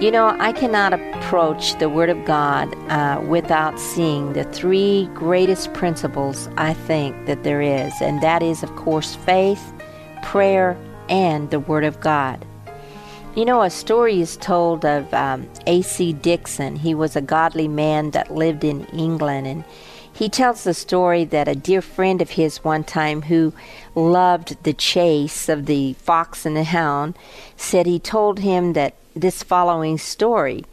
[0.00, 5.74] You know, I cannot approach the Word of God uh, without seeing the three greatest
[5.74, 9.72] principles I think that there is, and that is, of course, faith,
[10.22, 12.46] prayer, and the Word of God.
[13.34, 16.12] You know, a story is told of um, A.C.
[16.12, 16.76] Dixon.
[16.76, 19.64] He was a godly man that lived in England, and
[20.18, 23.54] he tells the story that a dear friend of his one time who
[23.94, 27.16] loved the chase of the fox and the hound
[27.56, 30.64] said he told him that this following story.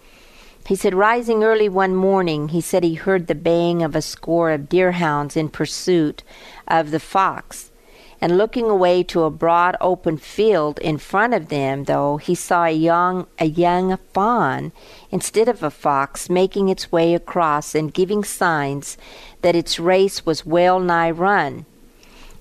[0.65, 4.49] He said, rising early one morning, he said he heard the baying of a score
[4.49, 6.23] of deerhounds in pursuit
[6.67, 7.69] of the fox.
[8.21, 12.65] And looking away to a broad open field in front of them, though, he saw
[12.65, 14.71] a young a young fawn
[15.11, 18.97] instead of a fox making its way across and giving signs
[19.41, 21.65] that its race was well nigh run.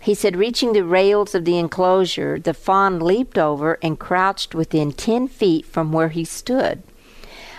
[0.01, 4.93] He said, reaching the rails of the enclosure, the fawn leaped over and crouched within
[4.93, 6.83] ten feet from where he stood.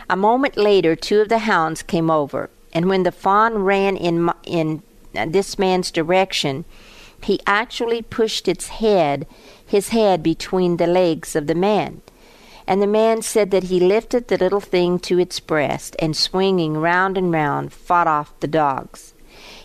[0.08, 4.30] A moment later, two of the hounds came over, and when the fawn ran in,
[4.44, 4.84] in
[5.16, 6.66] uh, this man's direction,
[7.26, 9.28] he actually pushed its head,
[9.66, 12.02] his head, between the legs of the man.
[12.68, 16.78] And the man said that he lifted the little thing to its breast, and swinging
[16.78, 19.14] round and round, fought off the dogs.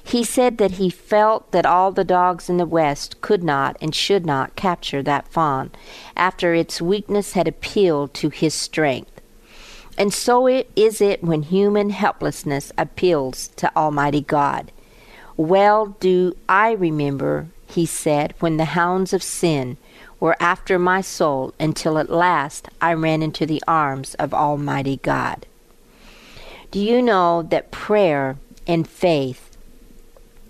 [0.03, 3.95] He said that he felt that all the dogs in the West could not and
[3.95, 5.71] should not capture that fawn,
[6.17, 9.21] after its weakness had appealed to his strength.
[9.97, 14.73] And so it is it when human helplessness appeals to Almighty God.
[15.41, 19.79] Well do I remember, he said, when the hounds of sin
[20.21, 25.47] were after my soul until at last I ran into the arms of Almighty God.
[26.71, 29.57] Do you know that prayer and faith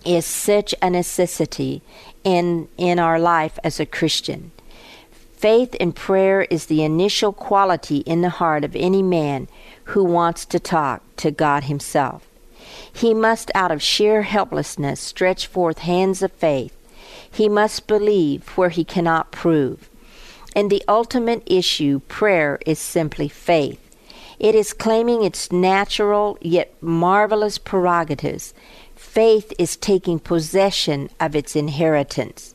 [0.05, 1.83] is such a necessity
[2.25, 4.51] in in our life as a Christian.
[5.37, 9.47] Faith and prayer is the initial quality in the heart of any man
[9.85, 12.30] who wants to talk to God himself.
[12.93, 16.77] He must out of sheer helplessness stretch forth hands of faith.
[17.31, 19.89] He must believe where he cannot prove.
[20.55, 23.87] In the ultimate issue, prayer is simply faith.
[24.39, 28.55] It is claiming its natural yet marvelous prerogatives
[28.97, 32.55] faith is taking possession of its inheritance.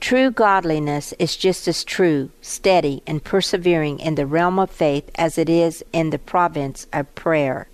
[0.00, 5.38] True godliness is just as true, steady, and persevering in the realm of faith as
[5.38, 7.68] it is in the province of prayer.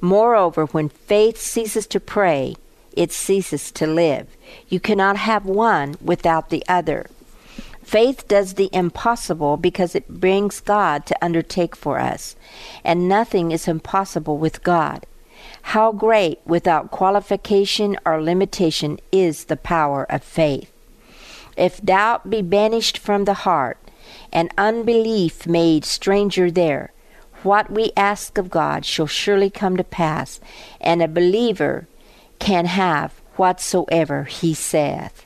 [0.00, 2.56] Moreover, when faith ceases to pray,
[2.92, 4.26] it ceases to live.
[4.68, 7.06] You cannot have one without the other.
[7.82, 12.34] Faith does the impossible because it brings God to undertake for us,
[12.82, 15.06] and nothing is impossible with God.
[15.62, 20.72] How great, without qualification or limitation, is the power of faith.
[21.56, 23.78] If doubt be banished from the heart,
[24.32, 26.92] and unbelief made stranger there,
[27.42, 30.40] what we ask of God shall surely come to pass,
[30.80, 31.86] and a believer
[32.38, 35.24] can have whatsoever he saith.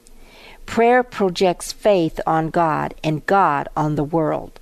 [0.67, 4.61] Prayer projects faith on God and God on the world.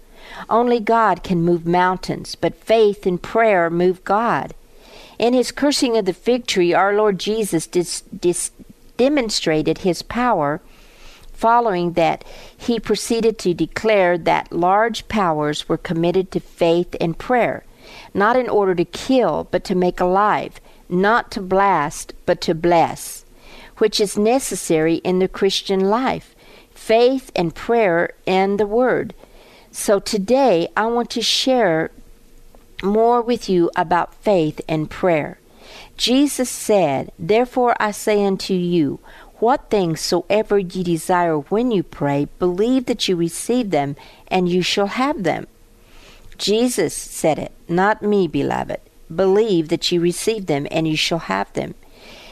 [0.48, 4.54] Only God can move mountains, but faith and prayer move God.
[5.18, 8.50] In his cursing of the fig tree, our Lord Jesus dis, dis,
[8.96, 10.60] demonstrated his power.
[11.38, 12.24] Following that,
[12.56, 17.62] he proceeded to declare that large powers were committed to faith and prayer,
[18.12, 23.24] not in order to kill, but to make alive, not to blast, but to bless,
[23.76, 26.34] which is necessary in the Christian life
[26.74, 29.14] faith and prayer and the Word.
[29.70, 31.92] So today, I want to share
[32.82, 35.38] more with you about faith and prayer.
[35.96, 38.98] Jesus said, Therefore I say unto you,
[39.40, 43.96] what things soever ye desire when you pray, believe that you receive them,
[44.28, 45.46] and you shall have them.
[46.36, 48.80] Jesus said it, not me, beloved.
[49.14, 51.74] Believe that you receive them, and you shall have them.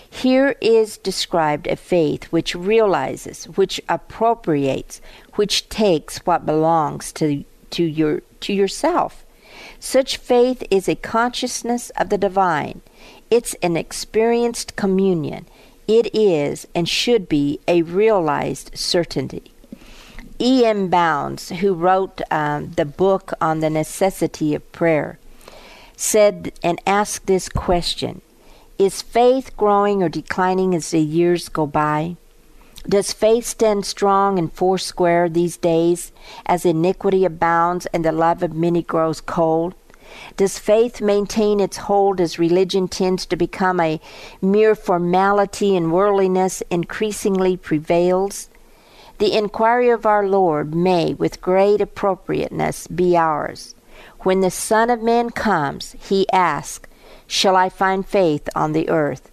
[0.09, 5.01] Here is described a faith which realizes, which appropriates,
[5.35, 9.25] which takes what belongs to, to, your, to yourself.
[9.79, 12.81] Such faith is a consciousness of the divine.
[13.31, 15.47] It's an experienced communion.
[15.89, 19.53] It is and should be a realized certainty.
[20.39, 20.89] E.M.
[20.89, 25.19] Bounds, who wrote um, the book on the necessity of prayer,
[25.97, 28.21] said and asked this question
[28.79, 32.17] Is faith growing or declining as the years go by?
[32.89, 36.13] Does faith stand strong and foursquare these days
[36.45, 39.75] as iniquity abounds and the love of many grows cold?
[40.37, 44.01] Does faith maintain its hold as religion tends to become a
[44.41, 48.49] mere formality and worldliness increasingly prevails?
[49.19, 53.75] The inquiry of our Lord may, with great appropriateness, be ours.
[54.21, 56.89] When the Son of Man comes, he asks,
[57.27, 59.31] Shall I find faith on the earth?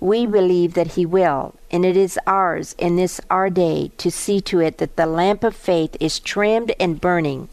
[0.00, 4.40] We believe that he will, and it is ours in this our day to see
[4.42, 7.48] to it that the lamp of faith is trimmed and burning,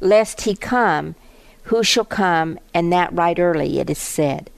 [0.00, 1.14] lest he come,
[1.64, 4.50] who shall come, and that right early, it is said.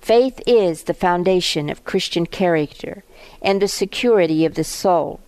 [0.00, 3.02] Faith is the foundation of Christian character
[3.42, 5.20] and the security of the soul.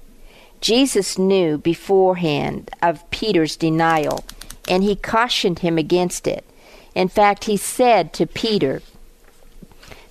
[0.61, 4.25] Jesus knew beforehand of Peter's denial,
[4.69, 6.45] and he cautioned him against it.
[6.95, 8.83] In fact, he said to Peter,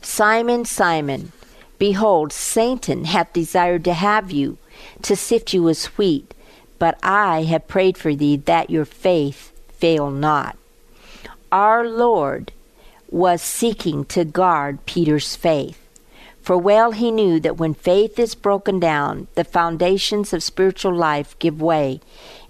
[0.01, 1.31] Simon, Simon,
[1.77, 4.57] behold, Satan hath desired to have you,
[5.03, 6.33] to sift you as wheat,
[6.77, 10.58] but I have prayed for thee that your faith fail not.
[11.51, 12.51] Our Lord
[13.09, 15.83] was seeking to guard Peter's faith.
[16.43, 21.37] For well he knew that when faith is broken down, the foundations of spiritual life
[21.39, 22.01] give way,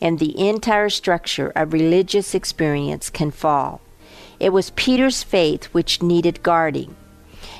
[0.01, 3.79] and the entire structure of religious experience can fall.
[4.37, 6.95] It was Peter's faith which needed guarding.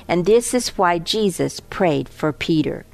[0.06, 2.84] And this is why Jesus prayed for Peter.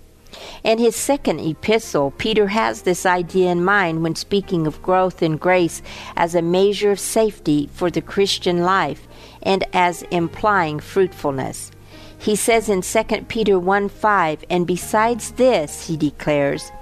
[0.64, 5.37] In his second epistle, Peter has this idea in mind when speaking of growth in
[5.37, 5.82] grace
[6.17, 9.06] as a measure of safety for the Christian life
[9.43, 11.70] and as implying fruitfulness.
[12.19, 16.73] He says in 2 Peter 1 5, And besides this, he declares,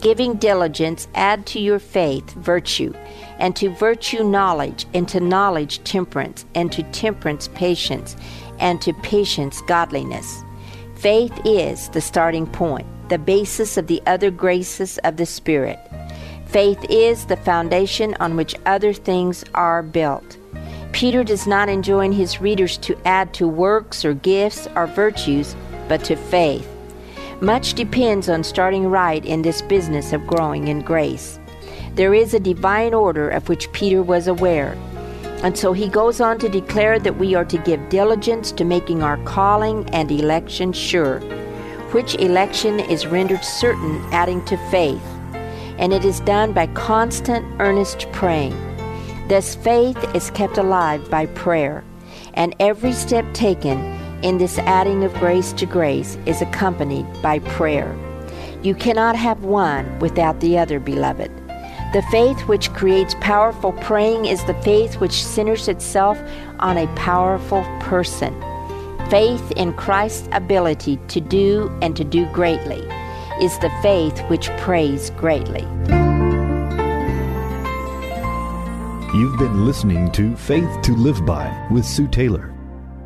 [0.00, 2.92] giving diligence, add to your faith virtue,
[3.38, 8.16] and to virtue knowledge, and to knowledge temperance, and to temperance patience,
[8.58, 10.42] and to patience godliness.
[10.96, 15.78] Faith is the starting point, the basis of the other graces of the Spirit.
[16.46, 20.38] Faith is the foundation on which other things are built.
[20.92, 25.54] Peter does not enjoin his readers to add to works or gifts or virtues,
[25.88, 26.68] but to faith.
[27.40, 31.38] Much depends on starting right in this business of growing in grace.
[31.94, 34.76] There is a divine order of which Peter was aware.
[35.42, 39.02] And so he goes on to declare that we are to give diligence to making
[39.02, 41.20] our calling and election sure,
[41.92, 45.02] which election is rendered certain adding to faith.
[45.78, 48.56] And it is done by constant, earnest praying.
[49.28, 51.84] Thus, faith is kept alive by prayer,
[52.34, 53.78] and every step taken
[54.22, 57.96] in this adding of grace to grace is accompanied by prayer.
[58.62, 61.30] You cannot have one without the other, beloved.
[61.92, 66.18] The faith which creates powerful praying is the faith which centers itself
[66.58, 68.34] on a powerful person.
[69.10, 72.80] Faith in Christ's ability to do and to do greatly
[73.42, 75.62] is the faith which prays greatly.
[79.12, 82.54] You've been listening to Faith to Live By with Sue Taylor.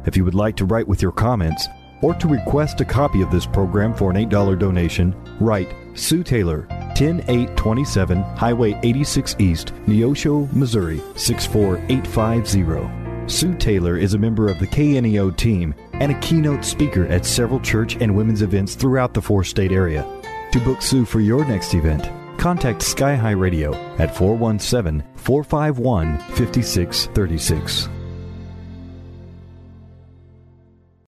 [0.05, 1.67] If you would like to write with your comments
[2.03, 6.67] or to request a copy of this program for an $8 donation, write Sue Taylor,
[6.97, 13.04] 10827 Highway 86 East, Neosho, Missouri 64850.
[13.27, 17.61] Sue Taylor is a member of the KNEO team and a keynote speaker at several
[17.61, 20.07] church and women's events throughout the four state area.
[20.53, 27.89] To book Sue for your next event, contact Sky High Radio at 417 451 5636.